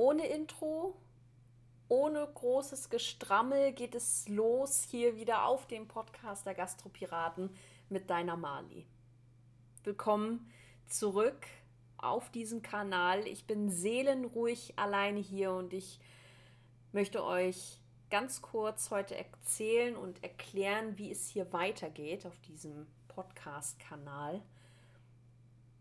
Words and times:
ohne 0.00 0.26
Intro, 0.28 0.96
ohne 1.88 2.26
großes 2.26 2.88
Gestrammel 2.88 3.72
geht 3.74 3.94
es 3.94 4.26
los 4.28 4.80
hier 4.90 5.14
wieder 5.16 5.44
auf 5.44 5.66
dem 5.66 5.88
Podcast 5.88 6.46
der 6.46 6.54
Gastropiraten 6.54 7.54
mit 7.90 8.08
deiner 8.08 8.38
Mali. 8.38 8.86
Willkommen 9.84 10.50
zurück 10.86 11.46
auf 11.98 12.30
diesem 12.30 12.62
Kanal. 12.62 13.26
Ich 13.26 13.46
bin 13.46 13.68
seelenruhig 13.68 14.78
alleine 14.78 15.20
hier 15.20 15.52
und 15.52 15.74
ich 15.74 16.00
möchte 16.92 17.22
euch 17.22 17.78
ganz 18.08 18.40
kurz 18.40 18.90
heute 18.90 19.18
erzählen 19.18 19.96
und 19.96 20.22
erklären, 20.22 20.96
wie 20.96 21.10
es 21.10 21.28
hier 21.28 21.52
weitergeht 21.52 22.24
auf 22.24 22.40
diesem 22.40 22.86
Podcast-Kanal. 23.08 24.40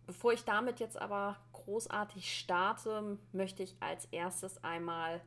Bevor 0.09 0.33
ich 0.33 0.43
damit 0.43 0.79
jetzt 0.79 0.99
aber 0.99 1.37
großartig 1.53 2.35
starte, 2.35 3.19
möchte 3.31 3.61
ich 3.61 3.75
als 3.79 4.05
erstes 4.05 4.63
einmal 4.63 5.21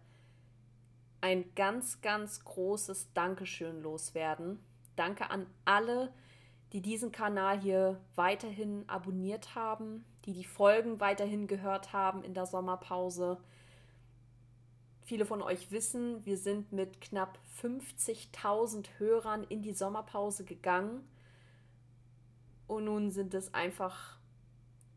ein 1.20 1.54
ganz, 1.54 2.00
ganz 2.00 2.42
großes 2.42 3.12
Dankeschön 3.14 3.80
loswerden. 3.80 4.58
Danke 4.96 5.30
an 5.30 5.46
alle, 5.64 6.12
die 6.72 6.80
diesen 6.80 7.12
Kanal 7.12 7.60
hier 7.60 8.00
weiterhin 8.16 8.82
abonniert 8.88 9.54
haben, 9.54 10.04
die 10.24 10.32
die 10.32 10.42
Folgen 10.42 10.98
weiterhin 10.98 11.46
gehört 11.46 11.92
haben 11.92 12.24
in 12.24 12.34
der 12.34 12.46
Sommerpause. 12.46 13.38
Viele 15.02 15.26
von 15.26 15.42
euch 15.42 15.70
wissen, 15.70 16.26
wir 16.26 16.36
sind 16.36 16.72
mit 16.72 17.00
knapp 17.00 17.38
50.000 17.62 18.98
Hörern 18.98 19.44
in 19.44 19.62
die 19.62 19.74
Sommerpause 19.74 20.44
gegangen. 20.44 21.08
Und 22.66 22.86
nun 22.86 23.12
sind 23.12 23.32
es 23.34 23.54
einfach 23.54 24.20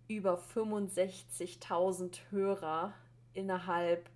über 0.07 0.37
65.000 0.37 2.19
Hörer 2.29 2.93
innerhalb 3.33 4.09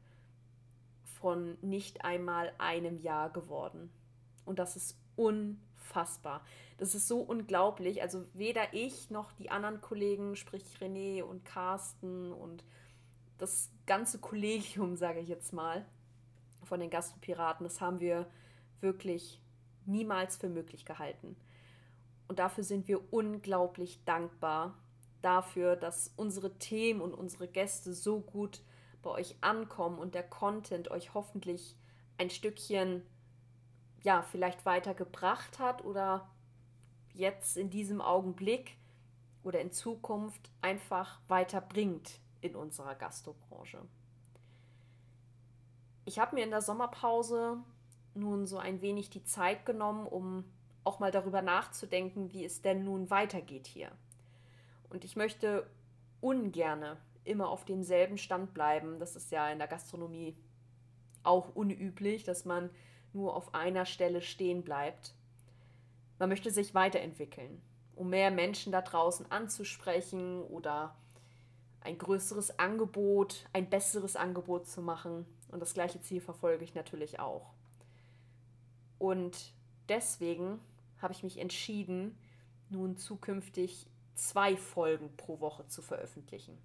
von 1.03 1.58
nicht 1.61 2.05
einmal 2.05 2.53
einem 2.58 3.00
Jahr 3.00 3.30
geworden. 3.30 3.91
Und 4.45 4.59
das 4.59 4.75
ist 4.75 4.97
unfassbar. 5.16 6.44
Das 6.77 6.95
ist 6.95 7.08
so 7.08 7.19
unglaublich. 7.19 8.02
Also 8.02 8.25
weder 8.33 8.73
ich 8.73 9.09
noch 9.09 9.31
die 9.33 9.52
anderen 9.52 9.81
Kollegen, 9.81 10.36
sprich 10.36 10.64
René 10.80 11.23
und 11.23 11.44
Carsten 11.44 12.31
und 12.31 12.64
das 13.38 13.69
ganze 13.86 14.19
Kollegium, 14.19 14.95
sage 14.95 15.19
ich 15.19 15.27
jetzt 15.27 15.53
mal, 15.53 15.86
von 16.64 16.80
den 16.80 16.89
Gastropiraten, 16.89 17.64
das 17.64 17.81
haben 17.81 17.99
wir 17.99 18.27
wirklich 18.80 19.42
niemals 19.86 20.38
für 20.38 20.49
möglich 20.49 20.86
gehalten. 20.86 21.36
Und 22.27 22.39
dafür 22.39 22.64
sind 22.64 22.88
wir 22.88 23.11
unglaublich 23.11 24.03
dankbar, 24.05 24.77
dafür, 25.22 25.75
dass 25.75 26.14
unsere 26.16 26.58
Themen 26.58 27.02
und 27.02 27.14
unsere 27.14 27.48
Gäste 27.48 27.94
so 27.94 28.20
gut 28.20 28.62
bei 29.02 29.09
euch 29.12 29.36
ankommen 29.42 30.00
und 30.00 30.16
der 30.16 30.23
Content 30.23 30.92
euch 30.92 31.14
hoffentlich 31.14 31.76
ein 32.17 32.30
Stückchen, 32.30 33.03
ja, 34.03 34.22
vielleicht 34.22 34.66
weitergebracht 34.66 35.59
hat 35.59 35.84
oder 35.84 36.30
jetzt 37.14 37.58
in 37.58 37.70
diesem 37.70 38.02
Augenblick 38.02 38.78
oder 39.44 39.59
in 39.61 39.72
Zukunft 39.72 40.52
einfach 40.61 41.20
weiterbringt 41.28 42.20
in 42.42 42.56
unserer 42.56 42.95
Gastrobranche. 42.95 43.81
Ich 46.06 46.20
habe 46.20 46.36
mir 46.36 46.44
in 46.44 46.50
der 46.50 46.61
Sommerpause 46.61 47.58
nun 48.16 48.48
so 48.48 48.58
ein 48.58 48.81
wenig 48.81 49.09
die 49.09 49.23
Zeit 49.23 49.66
genommen, 49.66 50.08
um 50.08 50.45
auch 50.83 51.00
mal 51.00 51.11
darüber 51.11 51.42
nachzudenken, 51.42 52.31
wie 52.31 52.45
es 52.45 52.61
denn 52.61 52.83
nun 52.83 53.09
weitergeht 53.09 53.67
hier. 53.67 53.92
Und 54.90 55.06
ich 55.06 55.16
möchte 55.16 55.70
ungerne 56.22 56.98
immer 57.23 57.50
auf 57.50 57.66
demselben 57.66 58.18
Stand 58.18 58.54
bleiben. 58.54 59.00
Das 59.00 59.16
ist 59.16 59.32
ja 59.32 59.50
in 59.50 59.59
der 59.59 59.68
Gastronomie 59.68 60.36
auch 61.23 61.56
unüblich, 61.56 62.23
dass 62.23 62.45
man 62.45 62.70
nur 63.14 63.36
auf 63.36 63.54
einer 63.54 63.86
Stelle 63.86 64.22
stehen 64.22 64.64
bleibt. 64.64 65.14
Man 66.17 66.30
möchte 66.30 66.52
sich 66.52 66.73
weiterentwickeln, 66.73 67.61
um 67.95 68.10
mehr 68.10 68.32
Menschen 68.32 68.72
da 68.72 68.82
draußen 68.82 69.32
anzusprechen 69.32 70.44
oder 70.44 70.95
ein 71.82 71.98
größeres 71.98 72.60
Angebot, 72.60 73.48
ein 73.54 73.70
besseres 73.70 74.16
Angebot 74.16 74.67
zu 74.67 74.82
machen. 74.82 75.26
Und 75.49 75.60
das 75.61 75.73
gleiche 75.73 76.02
Ziel 76.02 76.22
verfolge 76.22 76.64
ich 76.64 76.76
natürlich 76.76 77.20
auch. 77.20 77.54
Und 78.98 79.54
deswegen 79.88 80.60
habe 81.02 81.14
ich 81.14 81.23
mich 81.23 81.38
entschieden, 81.38 82.17
nun 82.70 82.98
zukünftig 82.98 83.88
zwei 84.27 84.57
Folgen 84.57 85.15
pro 85.15 85.39
Woche 85.39 85.67
zu 85.67 85.81
veröffentlichen. 85.81 86.57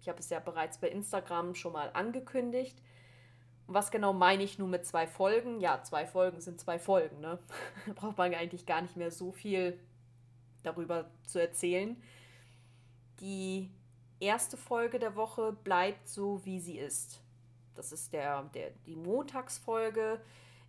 Ich 0.00 0.08
habe 0.08 0.18
es 0.18 0.30
ja 0.30 0.40
bereits 0.40 0.78
bei 0.78 0.88
Instagram 0.88 1.54
schon 1.54 1.72
mal 1.72 1.90
angekündigt. 1.92 2.80
Und 3.66 3.74
was 3.74 3.90
genau 3.90 4.12
meine 4.12 4.42
ich 4.42 4.58
nun 4.58 4.70
mit 4.70 4.86
zwei 4.86 5.06
Folgen? 5.06 5.60
Ja, 5.60 5.82
zwei 5.82 6.06
Folgen 6.06 6.40
sind 6.40 6.60
zwei 6.60 6.78
Folgen. 6.78 7.20
Ne? 7.20 7.38
Da 7.86 7.92
braucht 7.92 8.16
man 8.16 8.34
eigentlich 8.34 8.66
gar 8.66 8.80
nicht 8.80 8.96
mehr 8.96 9.10
so 9.10 9.32
viel 9.32 9.78
darüber 10.62 11.10
zu 11.24 11.40
erzählen. 11.40 12.00
Die 13.20 13.70
erste 14.20 14.56
Folge 14.56 14.98
der 14.98 15.16
Woche 15.16 15.52
bleibt 15.52 16.08
so, 16.08 16.44
wie 16.44 16.60
sie 16.60 16.78
ist. 16.78 17.20
Das 17.74 17.92
ist 17.92 18.12
der, 18.12 18.44
der, 18.54 18.70
die 18.86 18.96
Montagsfolge. 18.96 20.20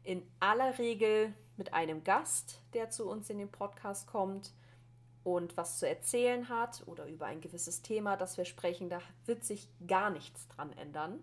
In 0.03 0.23
aller 0.39 0.77
Regel 0.79 1.33
mit 1.57 1.73
einem 1.73 2.03
Gast, 2.03 2.61
der 2.73 2.89
zu 2.89 3.09
uns 3.09 3.29
in 3.29 3.37
den 3.37 3.51
Podcast 3.51 4.07
kommt 4.07 4.51
und 5.27 5.57
was 5.57 5.77
zu 5.77 5.85
erzählen 5.85 6.47
hat 6.47 6.83
oder 6.85 7.05
über 7.05 7.25
ein 7.25 7.41
gewisses 7.41 7.81
Thema, 7.81 8.15
das 8.15 8.37
wir 8.37 8.45
sprechen, 8.45 8.89
da 8.89 9.01
wird 9.25 9.43
sich 9.43 9.67
gar 9.85 10.09
nichts 10.09 10.47
dran 10.47 10.71
ändern. 10.77 11.21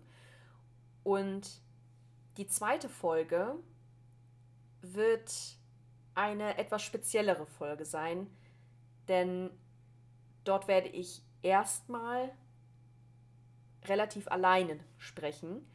Und 1.03 1.49
die 2.37 2.45
zweite 2.45 2.87
Folge 2.87 3.55
wird 4.81 5.33
eine 6.13 6.59
etwas 6.59 6.83
speziellere 6.83 7.47
Folge 7.47 7.83
sein, 7.83 8.29
denn 9.07 9.49
dort 10.43 10.67
werde 10.67 10.89
ich 10.89 11.23
erstmal 11.41 12.31
relativ 13.85 14.27
alleine 14.27 14.79
sprechen. 14.99 15.67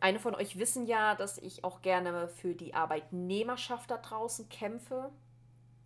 Eine 0.00 0.18
von 0.18 0.34
euch 0.34 0.58
wissen 0.58 0.86
ja, 0.86 1.14
dass 1.14 1.36
ich 1.36 1.62
auch 1.62 1.82
gerne 1.82 2.26
für 2.26 2.54
die 2.54 2.72
Arbeitnehmerschaft 2.72 3.90
da 3.90 3.98
draußen 3.98 4.48
kämpfe 4.48 5.12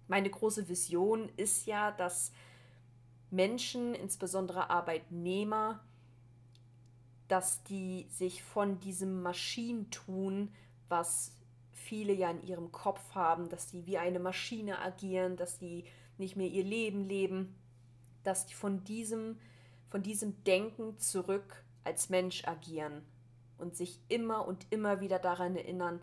meine 0.08 0.30
große 0.30 0.69
Vision 0.69 1.28
ist 1.36 1.66
ja, 1.66 1.92
dass 1.92 2.32
Menschen, 3.30 3.94
insbesondere 3.94 4.70
Arbeitnehmer, 4.70 5.80
dass 7.28 7.62
die 7.64 8.06
sich 8.10 8.42
von 8.42 8.80
diesem 8.80 9.22
Maschinentun, 9.22 10.50
was 10.88 11.32
viele 11.72 12.14
ja 12.14 12.30
in 12.30 12.42
ihrem 12.42 12.72
Kopf 12.72 13.14
haben, 13.14 13.50
dass 13.50 13.68
die 13.68 13.86
wie 13.86 13.98
eine 13.98 14.18
Maschine 14.18 14.80
agieren, 14.80 15.36
dass 15.36 15.58
die 15.58 15.84
nicht 16.16 16.36
mehr 16.36 16.48
ihr 16.48 16.64
Leben 16.64 17.04
leben, 17.04 17.54
dass 18.24 18.47
die 18.47 18.54
von 18.54 18.82
diesem, 18.84 19.38
von 19.88 20.02
diesem 20.02 20.42
Denken 20.44 20.98
zurück 20.98 21.62
als 21.84 22.08
Mensch 22.08 22.47
agieren 22.47 23.02
und 23.58 23.76
sich 23.76 24.00
immer 24.08 24.47
und 24.47 24.66
immer 24.70 25.00
wieder 25.00 25.18
daran 25.18 25.54
erinnern, 25.54 26.00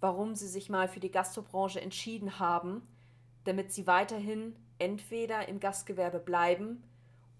warum 0.00 0.36
sie 0.36 0.48
sich 0.48 0.70
mal 0.70 0.88
für 0.88 1.00
die 1.00 1.10
Gastrobranche 1.10 1.80
entschieden 1.80 2.38
haben 2.38 2.82
damit 3.48 3.72
sie 3.72 3.86
weiterhin 3.86 4.54
entweder 4.78 5.48
im 5.48 5.58
Gastgewerbe 5.58 6.18
bleiben 6.18 6.84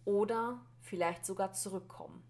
oder 0.06 0.58
vielleicht 0.80 1.26
sogar 1.26 1.52
zurückkommen. 1.52 2.24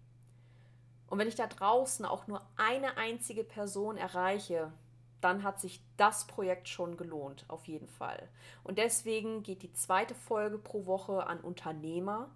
Und 1.07 1.17
wenn 1.17 1.29
ich 1.29 1.35
da 1.35 1.47
draußen 1.47 2.05
auch 2.05 2.27
nur 2.27 2.45
eine 2.57 2.97
einzige 2.97 3.45
Person 3.45 3.95
erreiche, 3.95 4.73
dann 5.21 5.43
hat 5.43 5.61
sich 5.61 5.81
das 5.95 6.27
Projekt 6.27 6.67
schon 6.67 6.97
gelohnt, 6.97 7.45
auf 7.47 7.69
jeden 7.69 7.87
Fall. 7.87 8.27
Und 8.65 8.77
deswegen 8.77 9.43
geht 9.43 9.63
die 9.63 9.71
zweite 9.71 10.13
Folge 10.13 10.57
pro 10.57 10.85
Woche 10.85 11.25
an 11.25 11.39
Unternehmer 11.39 12.29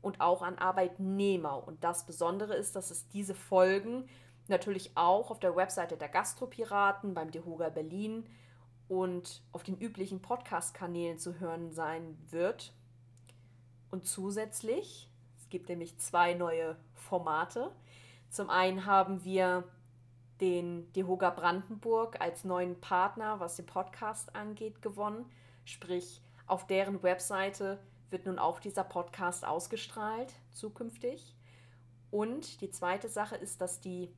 und 0.00 0.22
auch 0.22 0.40
an 0.40 0.56
Arbeitnehmer. 0.56 1.68
Und 1.68 1.84
das 1.84 2.06
Besondere 2.06 2.54
ist, 2.54 2.74
dass 2.76 2.90
es 2.90 3.08
diese 3.08 3.34
Folgen 3.34 4.08
natürlich 4.46 4.92
auch 4.94 5.30
auf 5.30 5.38
der 5.38 5.54
Webseite 5.54 5.98
der 5.98 6.08
Gastropiraten 6.08 7.12
beim 7.12 7.30
Dehoga 7.30 7.68
Berlin 7.68 8.24
und 8.88 9.42
auf 9.52 9.62
den 9.62 9.78
üblichen 9.78 10.20
Podcast-Kanälen 10.20 11.18
zu 11.18 11.38
hören 11.40 11.70
sein 11.70 12.18
wird. 12.30 12.72
Und 13.90 14.06
zusätzlich, 14.06 15.10
es 15.38 15.48
gibt 15.48 15.68
nämlich 15.68 15.98
zwei 15.98 16.34
neue 16.34 16.76
Formate. 16.94 17.70
Zum 18.30 18.50
einen 18.50 18.86
haben 18.86 19.24
wir 19.24 19.64
den 20.40 20.92
Dehoga 20.92 21.30
Brandenburg 21.30 22.20
als 22.20 22.44
neuen 22.44 22.80
Partner, 22.80 23.40
was 23.40 23.56
den 23.56 23.66
Podcast 23.66 24.34
angeht, 24.34 24.82
gewonnen. 24.82 25.26
Sprich, 25.64 26.22
auf 26.46 26.66
deren 26.66 27.02
Webseite 27.02 27.78
wird 28.10 28.26
nun 28.26 28.38
auch 28.38 28.60
dieser 28.60 28.84
Podcast 28.84 29.44
ausgestrahlt 29.44 30.32
zukünftig. 30.52 31.34
Und 32.10 32.60
die 32.60 32.70
zweite 32.70 33.08
Sache 33.08 33.36
ist, 33.36 33.60
dass 33.60 33.80
die 33.80 34.10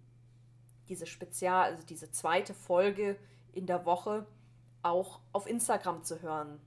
diese 0.89 1.07
Spezial, 1.07 1.71
also 1.71 1.85
diese 1.85 2.11
zweite 2.11 2.55
Folge 2.55 3.17
in 3.53 3.67
der 3.67 3.85
Woche 3.87 4.27
auch 4.83 5.21
auf 5.33 5.47
Instagram 5.47 6.03
zu 6.03 6.23
hören 6.23 6.61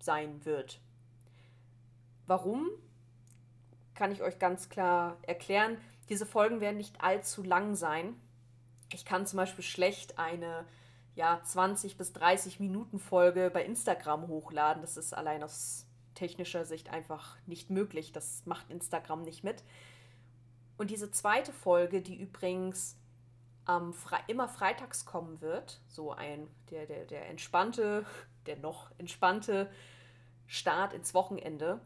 sein 0.00 0.44
wird. 0.44 0.80
Warum? 2.26 2.70
kann 3.98 4.12
ich 4.12 4.22
euch 4.22 4.38
ganz 4.38 4.68
klar 4.68 5.16
erklären, 5.22 5.76
diese 6.08 6.24
Folgen 6.24 6.60
werden 6.60 6.76
nicht 6.76 7.02
allzu 7.02 7.42
lang 7.42 7.74
sein. 7.74 8.14
Ich 8.92 9.04
kann 9.04 9.26
zum 9.26 9.38
Beispiel 9.38 9.64
schlecht 9.64 10.18
eine 10.18 10.64
ja, 11.16 11.40
20 11.42 11.96
bis 11.96 12.12
30 12.12 12.60
Minuten 12.60 13.00
Folge 13.00 13.50
bei 13.52 13.64
Instagram 13.64 14.28
hochladen. 14.28 14.82
Das 14.82 14.96
ist 14.96 15.12
allein 15.12 15.42
aus 15.42 15.84
technischer 16.14 16.64
Sicht 16.64 16.90
einfach 16.90 17.36
nicht 17.46 17.70
möglich. 17.70 18.12
Das 18.12 18.46
macht 18.46 18.70
Instagram 18.70 19.22
nicht 19.22 19.42
mit. 19.42 19.64
Und 20.78 20.90
diese 20.90 21.10
zweite 21.10 21.52
Folge, 21.52 22.00
die 22.00 22.16
übrigens 22.16 22.96
ähm, 23.68 23.92
fre 23.92 24.18
immer 24.26 24.48
freitags 24.48 25.04
kommen 25.04 25.40
wird, 25.40 25.80
so 25.86 26.12
ein, 26.12 26.48
der, 26.70 26.86
der, 26.86 27.04
der 27.04 27.28
entspannte, 27.28 28.06
der 28.46 28.56
noch 28.56 28.90
entspannte 28.98 29.70
Start 30.46 30.94
ins 30.94 31.12
Wochenende, 31.14 31.80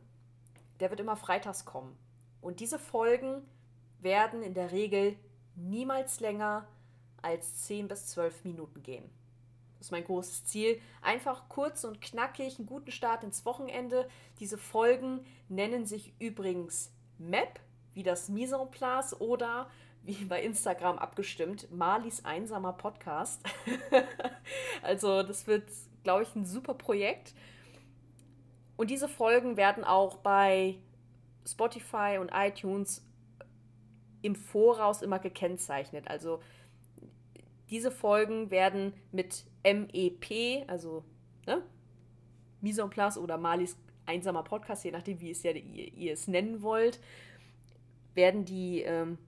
der 0.80 0.90
wird 0.90 1.00
immer 1.00 1.16
freitags 1.16 1.64
kommen. 1.64 1.96
Und 2.40 2.60
diese 2.60 2.78
Folgen 2.78 3.42
werden 4.00 4.42
in 4.42 4.54
der 4.54 4.72
Regel 4.72 5.16
niemals 5.54 6.20
länger 6.20 6.66
als 7.20 7.64
10 7.64 7.88
bis 7.88 8.06
12 8.08 8.44
Minuten 8.44 8.82
gehen. 8.82 9.08
Das 9.78 9.88
ist 9.88 9.92
mein 9.92 10.04
großes 10.04 10.44
Ziel. 10.44 10.80
Einfach 11.00 11.48
kurz 11.48 11.84
und 11.84 12.00
knackig, 12.00 12.58
einen 12.58 12.66
guten 12.66 12.92
Start 12.92 13.24
ins 13.24 13.44
Wochenende. 13.44 14.08
Diese 14.38 14.58
Folgen 14.58 15.24
nennen 15.48 15.86
sich 15.86 16.14
übrigens 16.20 16.92
Map, 17.18 17.60
wie 17.94 18.04
das 18.04 18.28
Mise 18.28 18.56
en 18.56 18.70
place 18.70 19.20
oder 19.20 19.68
wie 20.04 20.24
bei 20.24 20.42
Instagram 20.42 20.98
abgestimmt, 20.98 21.70
Malis 21.70 22.24
einsamer 22.24 22.72
Podcast. 22.72 23.42
also 24.82 25.22
das 25.22 25.46
wird, 25.46 25.64
glaube 26.02 26.24
ich, 26.24 26.34
ein 26.34 26.44
super 26.44 26.74
Projekt. 26.74 27.34
Und 28.76 28.90
diese 28.90 29.08
Folgen 29.08 29.56
werden 29.56 29.84
auch 29.84 30.16
bei 30.18 30.78
Spotify 31.46 32.18
und 32.20 32.30
iTunes 32.34 33.04
im 34.22 34.34
Voraus 34.34 35.02
immer 35.02 35.18
gekennzeichnet. 35.18 36.08
Also 36.08 36.40
diese 37.70 37.90
Folgen 37.90 38.50
werden 38.50 38.92
mit 39.12 39.44
MEP, 39.64 40.68
also 40.68 41.04
ne, 41.46 41.62
Mise 42.60 42.82
en 42.82 42.90
place 42.90 43.18
oder 43.18 43.38
Malis 43.38 43.76
einsamer 44.06 44.42
Podcast, 44.42 44.84
je 44.84 44.90
nachdem, 44.90 45.20
wie 45.20 45.30
es 45.30 45.42
ja 45.42 45.52
ihr, 45.52 45.92
ihr 45.92 46.12
es 46.12 46.28
nennen 46.28 46.62
wollt, 46.62 47.00
werden 48.14 48.44
die 48.44 48.82
ähm, 48.82 49.18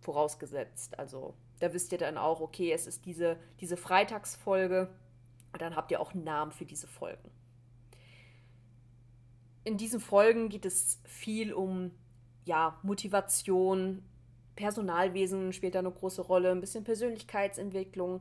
vorausgesetzt. 0.00 0.98
Also 0.98 1.34
da 1.60 1.72
wisst 1.72 1.92
ihr 1.92 1.98
dann 1.98 2.18
auch, 2.18 2.40
okay, 2.40 2.72
es 2.72 2.86
ist 2.86 3.06
diese, 3.06 3.36
diese 3.60 3.76
Freitagsfolge 3.76 4.88
und 5.52 5.62
dann 5.62 5.76
habt 5.76 5.90
ihr 5.90 6.00
auch 6.00 6.14
einen 6.14 6.24
Namen 6.24 6.52
für 6.52 6.64
diese 6.64 6.86
Folgen. 6.86 7.30
In 9.64 9.76
diesen 9.76 10.00
Folgen 10.00 10.48
geht 10.48 10.64
es 10.64 11.00
viel 11.04 11.52
um 11.52 11.90
ja, 12.44 12.78
Motivation, 12.82 14.02
Personalwesen 14.56 15.52
spielt 15.52 15.74
da 15.74 15.78
eine 15.78 15.90
große 15.90 16.22
Rolle, 16.22 16.50
ein 16.50 16.60
bisschen 16.60 16.84
Persönlichkeitsentwicklung, 16.84 18.20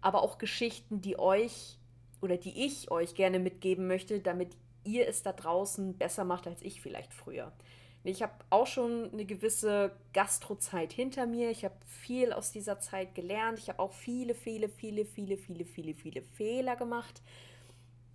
aber 0.00 0.22
auch 0.22 0.38
Geschichten, 0.38 1.00
die 1.00 1.18
euch 1.18 1.78
oder 2.20 2.36
die 2.36 2.66
ich 2.66 2.90
euch 2.90 3.14
gerne 3.14 3.38
mitgeben 3.38 3.86
möchte, 3.86 4.20
damit 4.20 4.56
ihr 4.84 5.08
es 5.08 5.22
da 5.22 5.32
draußen 5.32 5.96
besser 5.96 6.24
macht 6.24 6.46
als 6.46 6.62
ich 6.62 6.80
vielleicht 6.80 7.12
früher. 7.12 7.52
Ich 8.02 8.22
habe 8.22 8.32
auch 8.48 8.66
schon 8.66 9.12
eine 9.12 9.26
gewisse 9.26 9.94
Gastrozeit 10.14 10.92
hinter 10.92 11.26
mir. 11.26 11.50
Ich 11.50 11.64
habe 11.64 11.74
viel 11.84 12.32
aus 12.32 12.50
dieser 12.50 12.80
Zeit 12.80 13.14
gelernt. 13.14 13.58
Ich 13.58 13.68
habe 13.68 13.78
auch 13.78 13.92
viele, 13.92 14.34
viele, 14.34 14.70
viele, 14.70 15.04
viele, 15.04 15.36
viele, 15.36 15.66
viele, 15.66 15.94
viele 15.94 16.22
Fehler 16.22 16.76
gemacht. 16.76 17.22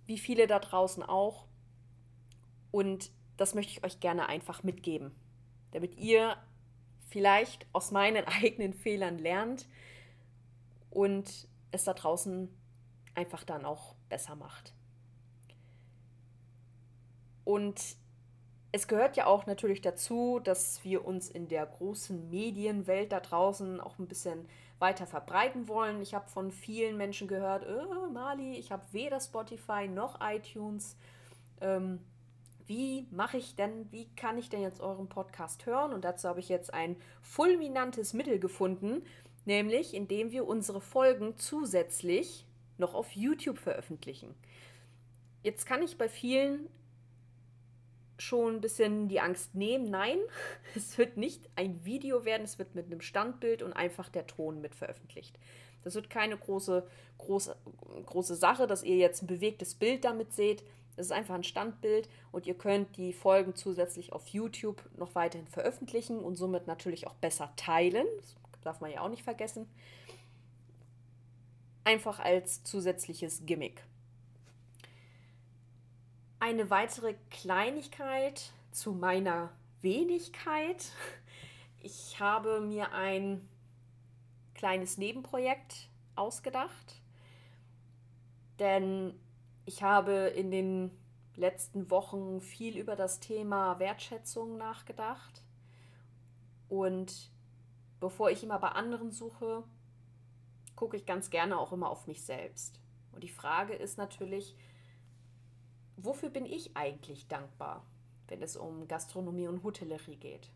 Wie 0.06 0.18
viele 0.18 0.48
da 0.48 0.58
draußen 0.58 1.04
auch. 1.04 1.46
Und 2.72 3.10
das 3.36 3.54
möchte 3.54 3.72
ich 3.72 3.84
euch 3.84 4.00
gerne 4.00 4.28
einfach 4.28 4.64
mitgeben, 4.64 5.14
damit 5.70 5.96
ihr 5.96 6.36
vielleicht 7.08 7.66
aus 7.72 7.92
meinen 7.92 8.24
eigenen 8.42 8.74
Fehlern 8.74 9.18
lernt 9.18 9.68
und 10.90 11.48
es 11.70 11.84
da 11.84 11.94
draußen 11.94 12.48
einfach 13.14 13.44
dann 13.44 13.64
auch 13.64 13.94
besser 14.08 14.34
macht. 14.34 14.72
Und 17.44 17.96
es 18.72 18.88
gehört 18.88 19.16
ja 19.16 19.26
auch 19.26 19.46
natürlich 19.46 19.80
dazu, 19.80 20.40
dass 20.42 20.84
wir 20.84 21.04
uns 21.04 21.30
in 21.30 21.48
der 21.48 21.66
großen 21.66 22.28
Medienwelt 22.30 23.12
da 23.12 23.20
draußen 23.20 23.80
auch 23.80 23.98
ein 23.98 24.08
bisschen 24.08 24.48
weiter 24.78 25.06
verbreiten 25.06 25.68
wollen. 25.68 26.02
Ich 26.02 26.14
habe 26.14 26.28
von 26.28 26.50
vielen 26.50 26.96
Menschen 26.96 27.28
gehört, 27.28 27.64
äh, 27.64 28.12
Mali, 28.12 28.58
ich 28.58 28.72
habe 28.72 28.84
weder 28.92 29.20
Spotify 29.20 29.88
noch 29.88 30.20
iTunes. 30.20 30.96
Ähm, 31.60 32.00
wie 32.66 33.06
mache 33.10 33.38
ich 33.38 33.54
denn, 33.54 33.90
wie 33.92 34.08
kann 34.16 34.38
ich 34.38 34.48
denn 34.48 34.60
jetzt 34.60 34.80
euren 34.80 35.08
Podcast 35.08 35.66
hören? 35.66 35.92
Und 35.92 36.04
dazu 36.04 36.28
habe 36.28 36.40
ich 36.40 36.48
jetzt 36.48 36.74
ein 36.74 36.96
fulminantes 37.22 38.12
Mittel 38.12 38.38
gefunden, 38.38 39.04
nämlich 39.44 39.94
indem 39.94 40.32
wir 40.32 40.46
unsere 40.46 40.80
Folgen 40.80 41.38
zusätzlich 41.38 42.44
noch 42.76 42.94
auf 42.94 43.12
YouTube 43.12 43.58
veröffentlichen. 43.58 44.34
Jetzt 45.42 45.64
kann 45.64 45.82
ich 45.82 45.96
bei 45.96 46.08
vielen 46.08 46.68
schon 48.18 48.56
ein 48.56 48.60
bisschen 48.60 49.08
die 49.08 49.20
Angst 49.20 49.54
nehmen. 49.54 49.90
Nein, 49.90 50.18
es 50.74 50.96
wird 50.98 51.16
nicht 51.16 51.48
ein 51.56 51.84
Video 51.84 52.24
werden, 52.24 52.44
es 52.44 52.58
wird 52.58 52.74
mit 52.74 52.86
einem 52.86 53.00
Standbild 53.00 53.62
und 53.62 53.72
einfach 53.72 54.08
der 54.08 54.26
Ton 54.26 54.60
mit 54.60 54.74
veröffentlicht. 54.74 55.38
Das 55.84 55.94
wird 55.94 56.10
keine 56.10 56.36
große, 56.36 56.86
große, 57.18 57.56
große 58.06 58.34
Sache, 58.34 58.66
dass 58.66 58.82
ihr 58.82 58.96
jetzt 58.96 59.22
ein 59.22 59.28
bewegtes 59.28 59.74
Bild 59.74 60.04
damit 60.04 60.32
seht. 60.32 60.64
Es 60.96 61.06
ist 61.06 61.12
einfach 61.12 61.34
ein 61.34 61.44
Standbild 61.44 62.08
und 62.32 62.46
ihr 62.46 62.54
könnt 62.54 62.96
die 62.96 63.12
Folgen 63.12 63.54
zusätzlich 63.54 64.12
auf 64.12 64.26
YouTube 64.28 64.82
noch 64.96 65.14
weiterhin 65.14 65.46
veröffentlichen 65.46 66.18
und 66.18 66.36
somit 66.36 66.66
natürlich 66.66 67.06
auch 67.06 67.14
besser 67.14 67.52
teilen. 67.56 68.06
Das 68.18 68.34
darf 68.62 68.80
man 68.80 68.90
ja 68.90 69.02
auch 69.02 69.10
nicht 69.10 69.22
vergessen. 69.22 69.68
Einfach 71.84 72.18
als 72.18 72.64
zusätzliches 72.64 73.46
Gimmick. 73.46 73.84
Eine 76.38 76.68
weitere 76.68 77.14
Kleinigkeit 77.30 78.52
zu 78.70 78.92
meiner 78.92 79.50
Wenigkeit. 79.80 80.92
Ich 81.80 82.20
habe 82.20 82.60
mir 82.60 82.92
ein 82.92 83.48
kleines 84.54 84.98
Nebenprojekt 84.98 85.88
ausgedacht, 86.14 87.00
denn 88.58 89.18
ich 89.64 89.82
habe 89.82 90.12
in 90.12 90.50
den 90.50 90.90
letzten 91.36 91.90
Wochen 91.90 92.40
viel 92.40 92.76
über 92.76 92.96
das 92.96 93.20
Thema 93.20 93.78
Wertschätzung 93.78 94.56
nachgedacht 94.58 95.42
und 96.68 97.30
bevor 97.98 98.30
ich 98.30 98.42
immer 98.42 98.58
bei 98.58 98.68
anderen 98.68 99.10
suche, 99.10 99.64
gucke 100.74 100.96
ich 100.96 101.06
ganz 101.06 101.30
gerne 101.30 101.58
auch 101.58 101.72
immer 101.72 101.88
auf 101.88 102.06
mich 102.06 102.24
selbst. 102.24 102.80
Und 103.12 103.24
die 103.24 103.28
Frage 103.28 103.74
ist 103.74 103.96
natürlich, 103.96 104.54
wofür 105.96 106.30
bin 106.30 106.46
ich 106.46 106.76
eigentlich 106.76 107.26
dankbar, 107.28 107.84
wenn 108.28 108.42
es 108.42 108.56
um 108.56 108.86
Gastronomie 108.88 109.48
und 109.48 109.62
Hotellerie 109.62 110.16
geht? 110.16 110.50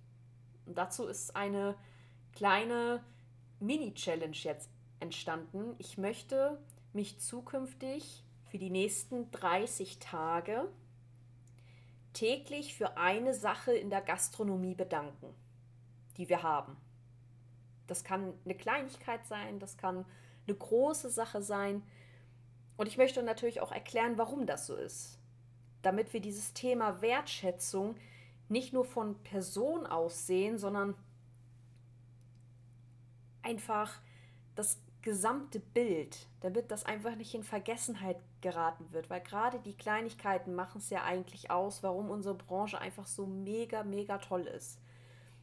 Und 0.66 0.76
dazu 0.78 1.06
ist 1.06 1.34
eine 1.34 1.74
kleine 2.32 3.02
Mini-Challenge 3.60 4.36
jetzt 4.36 4.70
entstanden. 5.00 5.74
Ich 5.78 5.98
möchte 5.98 6.58
mich 6.92 7.18
zukünftig 7.20 8.24
für 8.50 8.58
die 8.58 8.70
nächsten 8.70 9.30
30 9.30 9.98
Tage 9.98 10.68
täglich 12.12 12.74
für 12.74 12.96
eine 12.96 13.34
Sache 13.34 13.72
in 13.72 13.90
der 13.90 14.00
Gastronomie 14.00 14.74
bedanken, 14.74 15.32
die 16.16 16.28
wir 16.28 16.42
haben. 16.42 16.76
Das 17.86 18.04
kann 18.04 18.34
eine 18.44 18.54
Kleinigkeit 18.54 19.26
sein, 19.26 19.58
das 19.58 19.76
kann 19.76 20.04
eine 20.46 20.56
große 20.56 21.10
Sache 21.10 21.42
sein. 21.42 21.82
Und 22.76 22.86
ich 22.86 22.96
möchte 22.96 23.22
natürlich 23.22 23.60
auch 23.60 23.72
erklären, 23.72 24.18
warum 24.18 24.46
das 24.46 24.66
so 24.66 24.74
ist 24.74 25.19
damit 25.82 26.12
wir 26.12 26.20
dieses 26.20 26.52
Thema 26.52 27.00
Wertschätzung 27.02 27.96
nicht 28.48 28.72
nur 28.72 28.84
von 28.84 29.20
Person 29.22 29.86
aus 29.86 30.26
sehen, 30.26 30.58
sondern 30.58 30.94
einfach 33.42 34.00
das 34.56 34.80
gesamte 35.02 35.60
Bild, 35.60 36.26
damit 36.40 36.70
das 36.70 36.84
einfach 36.84 37.14
nicht 37.14 37.34
in 37.34 37.42
Vergessenheit 37.42 38.18
geraten 38.40 38.92
wird, 38.92 39.08
weil 39.08 39.20
gerade 39.20 39.58
die 39.60 39.76
Kleinigkeiten 39.76 40.54
machen 40.54 40.78
es 40.78 40.90
ja 40.90 41.04
eigentlich 41.04 41.50
aus, 41.50 41.82
warum 41.82 42.10
unsere 42.10 42.34
Branche 42.34 42.78
einfach 42.78 43.06
so 43.06 43.26
mega, 43.26 43.82
mega 43.82 44.18
toll 44.18 44.42
ist. 44.42 44.78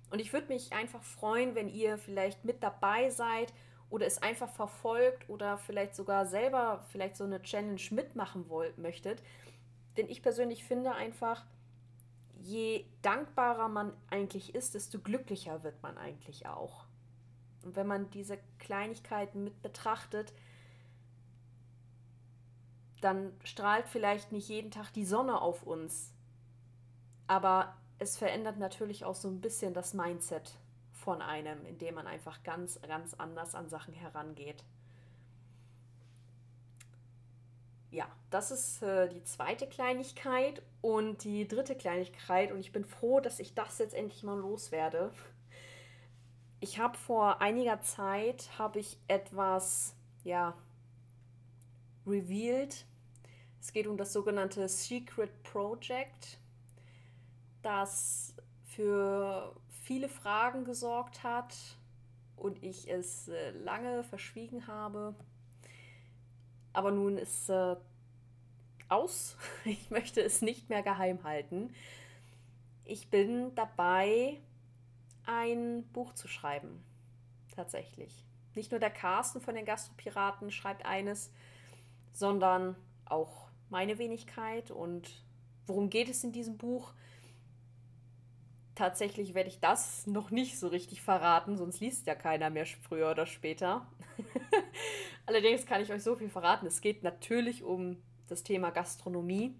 Und 0.10 0.20
ich 0.20 0.32
würde 0.32 0.48
mich 0.48 0.74
einfach 0.74 1.04
freuen, 1.04 1.56
wenn 1.56 1.70
ihr 1.70 1.98
vielleicht 1.98 2.46
mit 2.46 2.64
dabei 2.64 3.10
seid 3.10 3.54
oder 3.90 4.06
es 4.06 4.22
einfach 4.22 4.50
verfolgt 4.50 5.30
oder 5.30 5.58
vielleicht 5.58 5.96
sogar 5.96 6.26
selber 6.26 6.86
vielleicht 6.92 7.18
so 7.18 7.24
eine 7.24 7.42
Challenge 7.42 7.82
mitmachen 7.92 8.50
wollt, 8.50 8.78
möchtet, 8.78 9.22
denn 9.98 10.10
ich 10.10 10.22
persönlich 10.22 10.64
finde 10.64 10.94
einfach, 10.94 11.46
je 12.40 12.86
dankbarer 13.02 13.68
man 13.68 13.94
eigentlich 14.10 14.56
ist, 14.56 14.76
desto 14.76 15.00
glücklicher 15.00 15.64
wird 15.64 15.82
man 15.82 15.98
eigentlich 15.98 16.48
auch. 16.48 16.86
Und 17.64 17.76
wenn 17.76 17.88
man 17.88 18.10
diese 18.12 18.40
Kleinigkeiten 18.60 19.44
mit 19.44 19.62
betrachtet, 19.62 20.34
dann 23.02 23.34
strahlt 23.44 23.88
vielleicht 23.88 24.32
nicht 24.32 24.50
jeden 24.50 24.72
Tag 24.72 24.92
die 24.92 25.06
Sonne 25.06 25.42
auf 25.42 25.64
uns. 25.64 26.14
Aber 27.28 27.76
es 28.00 28.18
verändert 28.18 28.58
natürlich 28.58 29.06
auch 29.06 29.16
so 29.16 29.28
ein 29.28 29.42
bisschen 29.42 29.74
das 29.74 29.94
Mindset 29.94 30.54
von 30.94 31.22
einem, 31.22 31.66
indem 31.66 31.96
man 31.96 32.08
einfach 32.08 32.44
ganz, 32.44 32.80
ganz 32.82 33.14
anders 33.14 33.56
an 33.56 33.70
Sachen 33.70 33.94
herangeht. 33.94 34.64
Ja, 37.90 38.08
das 38.30 38.52
ist 38.52 38.82
äh, 38.82 39.08
die 39.08 39.24
zweite 39.24 39.66
Kleinigkeit 39.68 40.62
und 40.82 41.24
die 41.24 41.48
dritte 41.48 41.76
Kleinigkeit 41.76 42.52
und 42.52 42.60
ich 42.60 42.72
bin 42.72 42.84
froh, 42.84 43.20
dass 43.22 43.40
ich 43.40 43.54
das 43.56 43.80
jetzt 43.80 43.94
endlich 43.94 44.24
mal 44.24 44.38
loswerde. 44.38 45.12
Ich 46.60 46.80
habe 46.80 46.98
vor 46.98 47.42
einiger 47.42 47.82
Zeit 47.82 48.50
habe 48.58 48.80
ich 48.80 48.98
etwas 49.08 49.96
ja 50.24 50.54
revealed. 52.06 52.86
Es 53.62 53.72
geht 53.72 53.88
um 53.88 53.98
das 53.98 54.12
sogenannte 54.12 54.68
Secret 54.68 55.44
Project, 55.44 56.40
das 57.62 58.34
für 58.64 59.56
viele 59.84 60.10
Fragen 60.10 60.66
gesorgt 60.66 61.24
hat 61.24 61.56
und 62.36 62.64
ich 62.64 62.90
es 62.90 63.30
äh, 63.30 63.52
lange 63.52 64.04
verschwiegen 64.04 64.68
habe. 64.68 65.16
Aber 66.78 66.92
nun 66.92 67.18
ist 67.18 67.50
äh, 67.50 67.76
aus. 68.88 69.36
Ich 69.66 69.90
möchte 69.90 70.22
es 70.22 70.44
nicht 70.44 70.70
mehr 70.70 70.84
geheim 70.84 71.24
halten. 71.24 71.74
Ich 72.86 73.10
bin 73.10 73.56
dabei, 73.56 74.40
ein 75.26 75.88
Buch 75.92 76.14
zu 76.14 76.28
schreiben. 76.28 76.84
Tatsächlich. 77.56 78.14
Nicht 78.54 78.70
nur 78.70 78.80
der 78.80 78.92
Carsten 78.92 79.42
von 79.42 79.56
den 79.56 79.66
Gastropiraten 79.66 80.52
schreibt 80.52 80.86
eines, 80.86 81.34
sondern 82.14 82.76
auch 83.06 83.48
meine 83.70 83.98
Wenigkeit. 83.98 84.70
Und 84.70 85.10
worum 85.66 85.90
geht 85.90 86.10
es 86.10 86.24
in 86.24 86.32
diesem 86.32 86.60
Buch? 86.60 86.94
tatsächlich 88.78 89.34
werde 89.34 89.50
ich 89.50 89.60
das 89.60 90.06
noch 90.06 90.30
nicht 90.30 90.60
so 90.60 90.68
richtig 90.68 91.02
verraten, 91.02 91.58
sonst 91.58 91.80
liest 91.80 92.06
ja 92.06 92.14
keiner 92.14 92.52
mehr 92.52 92.68
früher 92.68 93.10
oder 93.10 93.26
später. 93.26 93.88
Allerdings 95.28 95.66
kann 95.66 95.82
ich 95.82 95.92
euch 95.92 96.02
so 96.02 96.16
viel 96.16 96.30
verraten. 96.30 96.66
Es 96.66 96.80
geht 96.82 97.04
natürlich 97.04 97.62
um 97.62 98.02
das 98.28 98.44
Thema 98.44 98.72
Gastronomie. 98.72 99.54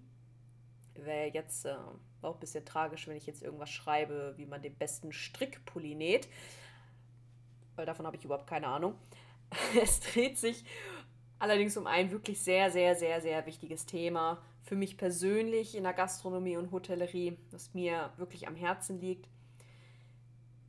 Wäre 0.94 1.30
jetzt 1.32 1.66
äh, 1.66 1.76
auch 2.22 2.34
ein 2.34 2.40
bisschen 2.40 2.64
tragisch, 2.64 3.06
wenn 3.06 3.16
ich 3.16 3.26
jetzt 3.26 3.42
irgendwas 3.42 3.70
schreibe, 3.70 4.32
wie 4.38 4.46
man 4.46 4.62
den 4.62 4.74
besten 4.74 5.12
Strickpulli 5.12 5.94
näht. 5.94 6.26
Weil 7.76 7.84
davon 7.84 8.06
habe 8.06 8.16
ich 8.16 8.24
überhaupt 8.24 8.48
keine 8.48 8.66
Ahnung. 8.66 8.94
Es 9.80 10.00
dreht 10.00 10.38
sich 10.38 10.64
allerdings 11.38 11.76
um 11.76 11.86
ein 11.86 12.10
wirklich 12.10 12.40
sehr, 12.40 12.70
sehr, 12.70 12.94
sehr, 12.94 13.20
sehr 13.20 13.44
wichtiges 13.46 13.86
Thema, 13.86 14.42
für 14.62 14.74
mich 14.74 14.96
persönlich 14.96 15.74
in 15.74 15.84
der 15.84 15.92
Gastronomie 15.92 16.56
und 16.56 16.72
Hotellerie, 16.72 17.38
was 17.50 17.74
mir 17.74 18.10
wirklich 18.16 18.48
am 18.48 18.56
Herzen 18.56 19.00
liegt. 19.00 19.28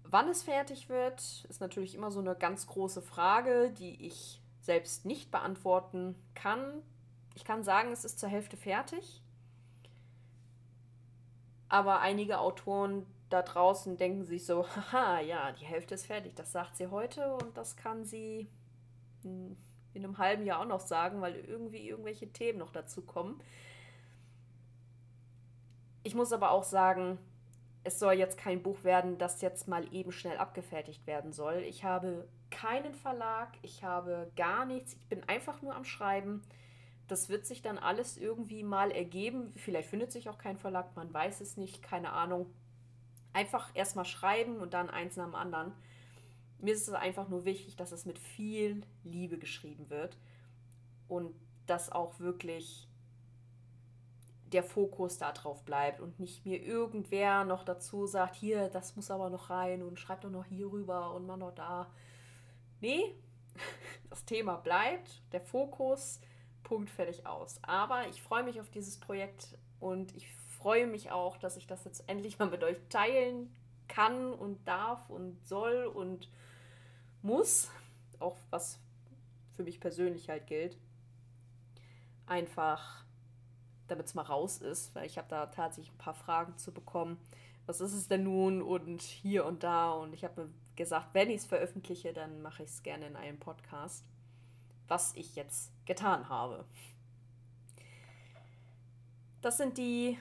Wann 0.04 0.30
es 0.30 0.44
fertig 0.44 0.90
wird, 0.90 1.20
ist 1.50 1.62
natürlich 1.62 1.96
immer 1.96 2.12
so 2.12 2.20
eine 2.20 2.36
ganz 2.36 2.68
große 2.68 3.02
Frage, 3.02 3.72
die 3.78 4.06
ich 4.06 4.42
selbst 4.70 5.04
nicht 5.04 5.32
beantworten 5.32 6.14
kann. 6.36 6.84
Ich 7.34 7.44
kann 7.44 7.64
sagen, 7.64 7.92
es 7.92 8.06
ist 8.06 8.20
zur 8.20 8.30
Hälfte 8.30 8.56
fertig. 8.56 9.24
Aber 11.70 12.02
einige 12.02 12.40
Autoren 12.40 13.08
da 13.32 13.42
draußen 13.42 13.98
denken 13.98 14.26
sich 14.26 14.46
so, 14.46 14.68
haha, 14.92 15.22
ja, 15.22 15.52
die 15.54 15.66
Hälfte 15.66 15.96
ist 15.96 16.06
fertig. 16.06 16.36
Das 16.36 16.52
sagt 16.52 16.78
sie 16.78 16.86
heute 16.92 17.34
und 17.34 17.58
das 17.58 17.78
kann 17.78 18.06
sie 18.06 18.48
in 19.24 19.58
einem 19.96 20.20
halben 20.20 20.46
Jahr 20.46 20.60
auch 20.62 20.68
noch 20.68 20.82
sagen, 20.82 21.20
weil 21.20 21.34
irgendwie 21.34 21.90
irgendwelche 21.90 22.32
Themen 22.32 22.60
noch 22.60 22.72
dazu 22.72 23.02
kommen. 23.02 23.42
Ich 26.04 26.14
muss 26.14 26.32
aber 26.32 26.52
auch 26.52 26.64
sagen, 26.64 27.18
es 27.90 27.98
soll 27.98 28.14
jetzt 28.14 28.38
kein 28.38 28.62
Buch 28.62 28.84
werden, 28.84 29.18
das 29.18 29.42
jetzt 29.42 29.68
mal 29.68 29.92
eben 29.92 30.12
schnell 30.12 30.38
abgefertigt 30.38 31.08
werden 31.08 31.34
soll. 31.34 31.64
Ich 31.68 31.84
habe 31.84 32.28
keinen 32.52 32.94
Verlag, 32.94 33.50
ich 33.64 33.84
habe 33.84 34.32
gar 34.36 34.68
nichts, 34.68 34.94
ich 34.94 35.08
bin 35.08 35.24
einfach 35.28 35.64
nur 35.64 35.76
am 35.76 35.86
Schreiben. 35.86 36.44
Das 37.08 37.30
wird 37.30 37.48
sich 37.48 37.64
dann 37.64 37.80
alles 37.80 38.16
irgendwie 38.16 38.62
mal 38.62 38.92
ergeben. 38.92 39.54
Vielleicht 39.56 39.90
findet 39.90 40.12
sich 40.12 40.30
auch 40.30 40.38
kein 40.38 40.58
Verlag, 40.58 40.96
man 40.96 41.12
weiß 41.12 41.42
es 41.42 41.58
nicht, 41.58 41.82
keine 41.82 42.14
Ahnung. 42.14 42.54
Einfach 43.34 43.72
erstmal 43.74 44.06
schreiben 44.06 44.58
und 44.58 44.76
dann 44.76 44.92
eins 44.92 45.18
nach 45.18 45.26
dem 45.26 45.34
anderen. 45.34 45.72
Mir 46.60 46.76
ist 46.76 46.88
es 46.88 46.94
einfach 46.94 47.28
nur 47.28 47.44
wichtig, 47.44 47.76
dass 47.76 47.92
es 47.92 48.06
mit 48.06 48.20
viel 48.20 48.84
Liebe 49.04 49.40
geschrieben 49.40 49.90
wird 49.90 50.16
und 51.08 51.34
dass 51.66 51.92
auch 51.92 52.20
wirklich 52.20 52.88
der 54.54 54.64
Fokus 54.64 55.18
da 55.18 55.32
drauf 55.32 55.64
bleibt 55.64 56.02
und 56.02 56.20
nicht 56.20 56.46
mir 56.46 56.62
irgendwer 56.62 57.44
noch 57.46 57.64
dazu 57.64 58.06
sagt, 58.06 58.36
hier, 58.36 58.70
das 58.70 58.96
muss 58.96 59.12
aber 59.12 59.30
noch 59.30 59.50
rein 59.50 59.84
und 59.84 60.00
schreib 60.00 60.22
doch 60.22 60.30
noch 60.30 60.46
hier 60.46 60.72
rüber 60.72 61.14
und 61.14 61.26
mach 61.26 61.38
noch 61.38 61.54
da. 61.54 61.92
Nee, 62.82 63.16
das 64.10 64.26
Thema 64.26 64.58
bleibt, 64.58 65.22
der 65.32 65.42
Fokus, 65.42 66.20
Punkt, 66.64 66.90
fertig 66.90 67.26
aus. 67.26 67.60
Aber 67.64 68.08
ich 68.08 68.22
freue 68.22 68.44
mich 68.44 68.60
auf 68.60 68.70
dieses 68.70 69.00
Projekt 69.00 69.58
und 69.80 70.16
ich 70.16 70.28
freue 70.60 70.88
mich 70.88 71.12
auch, 71.12 71.38
dass 71.38 71.58
ich 71.58 71.68
das 71.68 71.86
jetzt 71.86 72.08
endlich 72.08 72.40
mal 72.40 72.50
mit 72.50 72.64
euch 72.64 72.78
teilen 72.90 73.54
kann 73.88 74.34
und 74.34 74.68
darf 74.68 75.10
und 75.10 75.46
soll 75.48 75.86
und 75.86 76.30
muss. 77.22 77.70
Auch 78.20 78.38
was 78.50 78.80
für 79.56 79.64
mich 79.64 79.80
persönlich 79.80 80.30
halt 80.30 80.48
gilt. 80.48 80.78
Einfach 82.26 83.04
damit 83.92 84.08
es 84.08 84.14
mal 84.14 84.24
raus 84.24 84.58
ist, 84.58 84.94
weil 84.96 85.06
ich 85.06 85.18
habe 85.18 85.28
da 85.28 85.48
tatsächlich 85.48 85.94
ein 85.94 85.98
paar 85.98 86.14
Fragen 86.14 86.58
zu 86.58 86.74
bekommen. 86.74 87.18
Was 87.66 87.82
ist 87.82 87.94
es 87.94 88.08
denn 88.08 88.24
nun 88.24 88.62
und 88.62 89.02
hier 89.02 89.46
und 89.46 89.64
da? 89.64 89.92
Und 89.92 90.14
ich 90.14 90.24
habe 90.24 90.44
mir 90.44 90.50
gesagt, 90.76 91.14
wenn 91.14 91.30
ich 91.30 91.38
es 91.38 91.46
veröffentliche, 91.46 92.14
dann 92.14 92.42
mache 92.42 92.64
ich 92.64 92.70
es 92.70 92.84
gerne 92.84 93.08
in 93.08 93.16
einem 93.16 93.40
Podcast, 93.40 94.06
was 94.88 95.16
ich 95.16 95.36
jetzt 95.36 95.72
getan 95.86 96.30
habe. 96.30 96.66
Das 99.42 99.58
sind 99.58 99.78
die 99.78 100.18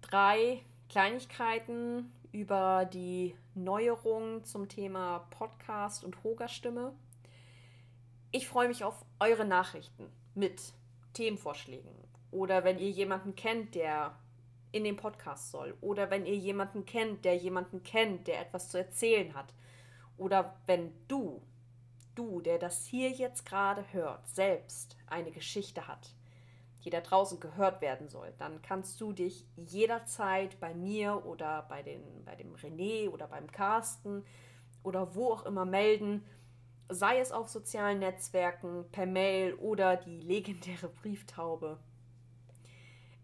drei 0.00 0.62
Kleinigkeiten 0.88 2.12
über 2.32 2.84
die 2.84 3.34
Neuerungen 3.54 4.44
zum 4.44 4.68
Thema 4.68 5.20
Podcast 5.30 6.04
und 6.04 6.22
Hoga-Stimme. 6.24 6.92
Ich 8.30 8.48
freue 8.48 8.68
mich 8.68 8.84
auf 8.84 9.04
eure 9.20 9.44
Nachrichten 9.44 10.10
mit 10.34 10.72
Themenvorschlägen, 11.12 11.92
oder 12.32 12.64
wenn 12.64 12.78
ihr 12.78 12.90
jemanden 12.90 13.36
kennt, 13.36 13.76
der 13.76 14.16
in 14.72 14.84
den 14.84 14.96
Podcast 14.96 15.50
soll. 15.50 15.76
Oder 15.80 16.10
wenn 16.10 16.26
ihr 16.26 16.36
jemanden 16.36 16.84
kennt, 16.84 17.24
der 17.24 17.36
jemanden 17.36 17.82
kennt, 17.82 18.26
der 18.26 18.40
etwas 18.40 18.70
zu 18.70 18.78
erzählen 18.78 19.34
hat. 19.34 19.52
Oder 20.16 20.56
wenn 20.66 20.92
du, 21.08 21.42
du, 22.14 22.40
der 22.40 22.58
das 22.58 22.86
hier 22.86 23.10
jetzt 23.10 23.46
gerade 23.46 23.84
hört, 23.92 24.26
selbst 24.28 24.96
eine 25.06 25.30
Geschichte 25.30 25.86
hat, 25.86 26.14
die 26.84 26.90
da 26.90 27.00
draußen 27.00 27.38
gehört 27.38 27.80
werden 27.80 28.08
soll, 28.08 28.32
dann 28.38 28.60
kannst 28.62 29.00
du 29.00 29.12
dich 29.12 29.46
jederzeit 29.56 30.58
bei 30.58 30.74
mir 30.74 31.24
oder 31.26 31.66
bei, 31.68 31.82
den, 31.82 32.24
bei 32.24 32.34
dem 32.34 32.54
René 32.56 33.08
oder 33.08 33.28
beim 33.28 33.52
Carsten 33.52 34.24
oder 34.82 35.14
wo 35.14 35.32
auch 35.32 35.44
immer 35.44 35.64
melden, 35.64 36.24
sei 36.88 37.20
es 37.20 37.30
auf 37.30 37.48
sozialen 37.48 38.00
Netzwerken, 38.00 38.84
per 38.90 39.06
Mail 39.06 39.54
oder 39.54 39.96
die 39.96 40.20
legendäre 40.20 40.88
Brieftaube. 40.88 41.78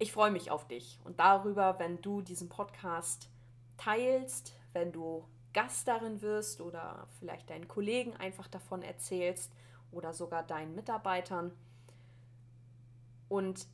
Ich 0.00 0.12
freue 0.12 0.30
mich 0.30 0.50
auf 0.50 0.68
dich 0.68 1.00
und 1.04 1.18
darüber, 1.18 1.78
wenn 1.80 2.00
du 2.00 2.22
diesen 2.22 2.48
Podcast 2.48 3.28
teilst, 3.76 4.52
wenn 4.72 4.92
du 4.92 5.26
Gast 5.52 5.88
darin 5.88 6.22
wirst 6.22 6.60
oder 6.60 7.08
vielleicht 7.18 7.50
deinen 7.50 7.66
Kollegen 7.66 8.14
einfach 8.16 8.46
davon 8.46 8.82
erzählst 8.82 9.52
oder 9.90 10.12
sogar 10.12 10.44
deinen 10.44 10.76
Mitarbeitern. 10.76 11.52
Und 13.28 13.66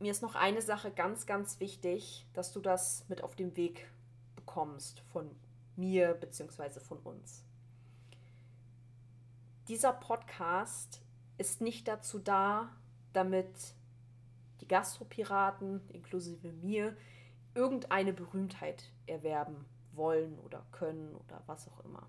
mir 0.00 0.10
ist 0.10 0.22
noch 0.22 0.34
eine 0.34 0.60
Sache 0.60 0.90
ganz, 0.90 1.24
ganz 1.24 1.60
wichtig, 1.60 2.26
dass 2.34 2.52
du 2.52 2.60
das 2.60 3.06
mit 3.08 3.22
auf 3.22 3.34
den 3.34 3.56
Weg 3.56 3.90
bekommst 4.36 5.00
von 5.12 5.30
mir 5.76 6.12
bzw. 6.12 6.80
von 6.80 6.98
uns. 6.98 7.42
Dieser 9.68 9.92
Podcast 9.92 11.00
ist 11.38 11.60
nicht 11.60 11.88
dazu 11.88 12.18
da, 12.18 12.68
damit 13.12 13.74
die 14.60 14.68
Gastropiraten, 14.68 15.80
inklusive 15.88 16.52
mir, 16.52 16.96
irgendeine 17.54 18.12
Berühmtheit 18.12 18.90
erwerben 19.06 19.64
wollen 19.92 20.38
oder 20.40 20.64
können 20.70 21.14
oder 21.16 21.42
was 21.46 21.68
auch 21.68 21.84
immer. 21.84 22.08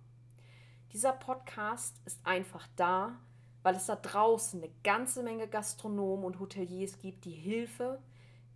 Dieser 0.93 1.13
Podcast 1.13 1.99
ist 2.05 2.19
einfach 2.25 2.67
da, 2.75 3.17
weil 3.63 3.75
es 3.75 3.85
da 3.85 3.95
draußen 3.95 4.61
eine 4.61 4.71
ganze 4.83 5.23
Menge 5.23 5.47
Gastronomen 5.47 6.25
und 6.25 6.39
Hoteliers 6.39 6.99
gibt, 6.99 7.25
die 7.25 7.31
Hilfe, 7.31 8.01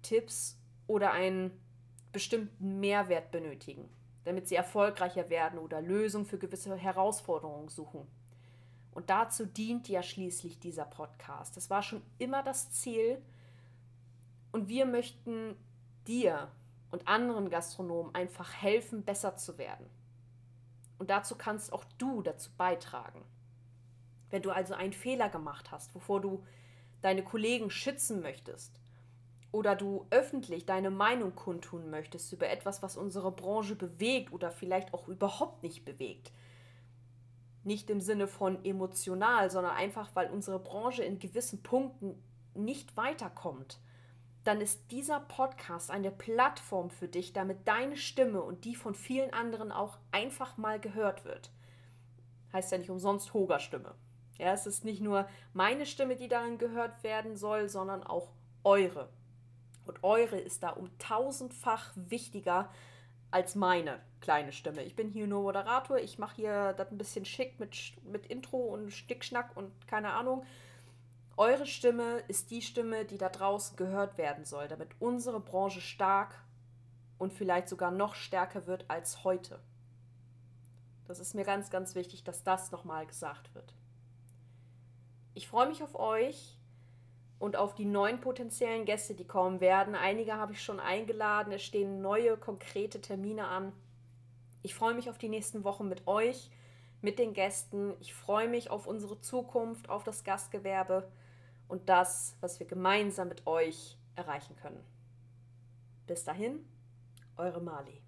Tipps 0.02 0.60
oder 0.88 1.12
einen 1.12 1.52
bestimmten 2.12 2.80
Mehrwert 2.80 3.32
benötigen, 3.32 3.90
damit 4.24 4.48
sie 4.48 4.56
erfolgreicher 4.56 5.30
werden 5.30 5.60
oder 5.60 5.82
Lösungen 5.82 6.26
für 6.26 6.38
gewisse 6.38 6.76
Herausforderungen 6.76 7.70
suchen. 7.70 8.08
Und 8.92 9.10
dazu 9.10 9.46
dient 9.46 9.90
ja 9.90 10.02
schließlich 10.02 10.60
dieser 10.60 10.86
Podcast. 10.86 11.58
Das 11.58 11.70
war 11.70 11.84
schon 11.84 12.02
immer 12.18 12.44
das 12.44 12.72
Ziel, 12.72 13.22
und 14.56 14.70
wir 14.70 14.86
möchten 14.86 15.58
dir 16.08 16.50
und 16.90 17.10
anderen 17.10 17.50
Gastronomen 17.50 18.16
einfach 18.16 18.54
helfen, 18.54 19.04
besser 19.04 19.36
zu 19.36 19.58
werden. 19.58 19.86
Und 20.98 21.10
dazu 21.10 21.36
kannst 21.36 21.74
auch 21.74 21.84
du 21.98 22.22
dazu 22.22 22.52
beitragen. 22.56 23.22
Wenn 24.30 24.44
du 24.44 24.52
also 24.52 24.74
einen 24.74 24.94
Fehler 24.94 25.28
gemacht 25.28 25.72
hast, 25.72 25.94
wovor 25.94 26.22
du 26.22 26.46
deine 27.02 27.22
Kollegen 27.22 27.70
schützen 27.70 28.22
möchtest, 28.22 28.80
oder 29.52 29.76
du 29.76 30.08
öffentlich 30.10 30.66
deine 30.66 30.90
Meinung 30.90 31.36
kundtun 31.36 31.90
möchtest 31.90 32.32
über 32.32 32.48
etwas, 32.50 32.82
was 32.82 32.96
unsere 32.96 33.34
Branche 33.34 33.76
bewegt 33.76 34.32
oder 34.32 34.52
vielleicht 34.52 34.94
auch 34.94 35.10
überhaupt 35.10 35.64
nicht 35.64 35.84
bewegt. 35.84 36.32
Nicht 37.66 37.90
im 37.90 38.00
Sinne 38.00 38.28
von 38.28 38.64
emotional, 38.64 39.52
sondern 39.52 39.76
einfach, 39.76 40.12
weil 40.14 40.30
unsere 40.30 40.60
Branche 40.60 41.04
in 41.04 41.20
gewissen 41.20 41.62
Punkten 41.62 42.24
nicht 42.54 42.96
weiterkommt, 42.96 43.82
dann 44.46 44.62
ist 44.62 44.92
dieser 44.92 45.20
Podcast 45.20 45.90
eine 45.92 46.12
Plattform 46.12 46.92
für 46.92 47.08
dich, 47.08 47.34
damit 47.34 47.68
deine 47.68 47.98
Stimme 47.98 48.42
und 48.42 48.64
die 48.64 48.76
von 48.76 48.94
vielen 48.94 49.34
anderen 49.34 49.72
auch 49.72 49.98
einfach 50.12 50.58
mal 50.58 50.80
gehört 50.80 51.26
wird. 51.26 51.52
Heißt 52.54 52.72
ja 52.72 52.78
nicht 52.78 52.92
umsonst 52.92 53.34
Hoga-Stimme. 53.34 53.96
Ja, 54.38 54.54
es 54.54 54.68
ist 54.68 54.86
nicht 54.86 55.02
nur 55.02 55.28
meine 55.54 55.86
Stimme, 55.86 56.16
die 56.16 56.28
darin 56.28 56.58
gehört 56.58 57.04
werden 57.04 57.36
soll, 57.36 57.70
sondern 57.70 58.04
auch 58.04 58.30
eure. 58.64 59.10
Und 59.86 60.04
eure 60.04 60.38
ist 60.38 60.62
da 60.62 60.70
um 60.70 60.96
tausendfach 61.00 61.92
wichtiger 61.96 62.70
als 63.32 63.56
meine 63.56 64.00
kleine 64.22 64.52
Stimme. 64.52 64.84
Ich 64.84 64.96
bin 64.96 65.10
hier 65.10 65.28
nur 65.28 65.42
Moderator, 65.42 65.98
ich 65.98 66.20
mache 66.20 66.36
hier 66.36 66.74
das 66.74 66.92
ein 66.92 66.98
bisschen 66.98 67.26
schick 67.26 67.60
mit, 67.60 67.76
mit 68.04 68.28
Intro 68.28 68.58
und 68.58 68.92
Stickschnack 68.92 69.58
und 69.58 69.72
keine 69.88 70.14
Ahnung. 70.14 70.46
Eure 71.38 71.66
Stimme 71.66 72.20
ist 72.30 72.50
die 72.50 72.62
Stimme, 72.62 73.04
die 73.04 73.18
da 73.18 73.28
draußen 73.28 73.76
gehört 73.76 74.18
werden 74.18 74.46
soll, 74.46 74.70
damit 74.70 74.90
unsere 75.00 75.42
Branche 75.42 75.82
stark 75.82 76.34
und 77.18 77.34
vielleicht 77.34 77.68
sogar 77.68 77.92
noch 77.92 78.16
stärker 78.16 78.68
wird 78.68 78.86
als 78.90 79.26
heute. 79.26 79.60
Das 81.08 81.20
ist 81.20 81.36
mir 81.36 81.44
ganz, 81.44 81.70
ganz 81.70 81.94
wichtig, 81.94 82.24
dass 82.24 82.44
das 82.44 82.72
nochmal 82.72 83.06
gesagt 83.06 83.54
wird. 83.54 83.74
Ich 85.34 85.50
freue 85.50 85.68
mich 85.68 85.84
auf 85.84 85.96
euch 85.96 86.58
und 87.38 87.58
auf 87.58 87.76
die 87.76 87.86
neuen 87.86 88.22
potenziellen 88.22 88.86
Gäste, 88.86 89.14
die 89.14 89.28
kommen 89.28 89.60
werden. 89.60 89.94
Einige 89.94 90.36
habe 90.36 90.54
ich 90.54 90.64
schon 90.64 90.80
eingeladen. 90.80 91.52
Es 91.52 91.64
stehen 91.64 92.02
neue 92.02 92.38
konkrete 92.38 93.02
Termine 93.02 93.48
an. 93.48 93.74
Ich 94.62 94.74
freue 94.74 94.96
mich 94.96 95.10
auf 95.10 95.18
die 95.18 95.30
nächsten 95.30 95.66
Wochen 95.66 95.90
mit 95.90 96.08
euch, 96.08 96.50
mit 97.02 97.20
den 97.20 97.34
Gästen. 97.34 97.94
Ich 98.00 98.14
freue 98.14 98.48
mich 98.48 98.72
auf 98.72 98.88
unsere 98.88 99.20
Zukunft, 99.20 99.90
auf 99.90 100.06
das 100.06 100.24
Gastgewerbe 100.24 101.12
und 101.68 101.90
das, 101.90 102.36
was 102.42 102.60
wir 102.60 102.68
gemeinsam 102.68 103.28
mit 103.28 103.46
euch 103.48 103.98
erreichen 104.16 104.56
können. 104.56 104.84
Bis 106.08 106.24
dahin, 106.24 106.66
eure 107.38 107.62
Mali. 107.62 108.05